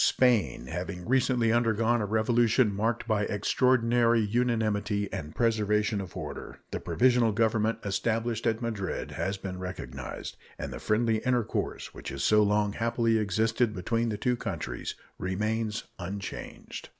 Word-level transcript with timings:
Spain 0.03 0.65
having 0.65 1.07
recently 1.07 1.51
undergone 1.51 2.01
a 2.01 2.07
revolution 2.07 2.73
marked 2.75 3.07
by 3.07 3.21
extraordinary 3.25 4.19
unanimity 4.19 5.07
and 5.13 5.35
preservation 5.35 6.01
of 6.01 6.17
order, 6.17 6.57
the 6.71 6.79
provisional 6.79 7.31
government 7.31 7.77
established 7.85 8.47
at 8.47 8.63
Madrid 8.63 9.11
has 9.11 9.37
been 9.37 9.59
recognized, 9.59 10.37
and 10.57 10.73
the 10.73 10.79
friendly 10.79 11.17
intercourse 11.19 11.93
which 11.93 12.09
has 12.09 12.23
so 12.23 12.41
long 12.41 12.73
happily 12.73 13.19
existed 13.19 13.75
between 13.75 14.09
the 14.09 14.17
two 14.17 14.35
countries 14.35 14.95
remains 15.19 15.83
unchanged. 15.99 16.89